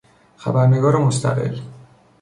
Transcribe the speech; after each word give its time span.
خبرنگار 0.37 0.95
مستقل 0.97 1.59